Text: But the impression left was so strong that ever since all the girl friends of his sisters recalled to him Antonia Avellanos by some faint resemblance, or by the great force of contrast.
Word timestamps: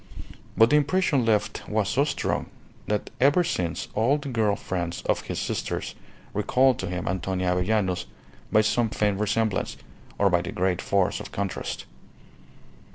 But 0.57 0.71
the 0.71 0.77
impression 0.77 1.25
left 1.25 1.69
was 1.69 1.87
so 1.87 2.05
strong 2.05 2.47
that 2.87 3.11
ever 3.19 3.43
since 3.43 3.87
all 3.93 4.17
the 4.17 4.29
girl 4.29 4.55
friends 4.55 5.03
of 5.03 5.21
his 5.27 5.37
sisters 5.37 5.93
recalled 6.33 6.79
to 6.79 6.87
him 6.89 7.07
Antonia 7.07 7.51
Avellanos 7.53 8.07
by 8.51 8.61
some 8.61 8.89
faint 8.89 9.19
resemblance, 9.19 9.77
or 10.17 10.31
by 10.31 10.41
the 10.41 10.51
great 10.51 10.81
force 10.81 11.19
of 11.19 11.31
contrast. 11.31 11.85